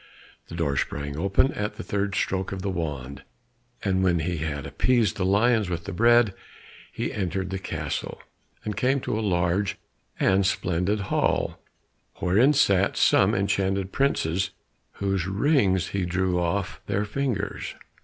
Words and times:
The 0.47 0.55
door 0.55 0.77
sprang 0.77 1.15
open 1.15 1.53
at 1.53 1.75
the 1.75 1.83
third 1.83 2.15
stroke 2.15 2.51
of 2.51 2.63
the 2.63 2.71
wand, 2.71 3.21
and 3.83 4.03
when 4.03 4.17
he 4.21 4.37
had 4.37 4.65
appeased 4.65 5.15
the 5.15 5.23
lions 5.25 5.69
with 5.69 5.83
the 5.83 5.93
bread, 5.93 6.33
he 6.91 7.13
entered 7.13 7.51
the 7.51 7.59
castle, 7.59 8.19
and 8.65 8.75
came 8.75 8.99
to 9.01 9.19
a 9.19 9.21
large 9.21 9.77
and 10.19 10.43
splendid 10.43 11.01
hall, 11.13 11.61
wherein 12.15 12.51
sat 12.53 12.97
some 12.97 13.35
enchanted 13.35 13.91
princes 13.91 14.49
whose 14.93 15.27
rings 15.27 15.89
he 15.89 16.03
drew 16.03 16.39
off 16.39 16.81
their 16.87 17.05
fingers. 17.05 17.75